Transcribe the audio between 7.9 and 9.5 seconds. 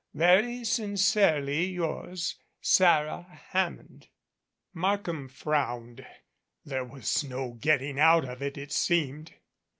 out of it, it seemed.